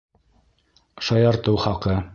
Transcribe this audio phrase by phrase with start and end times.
[1.09, 2.03] Шаяртыу хаҡы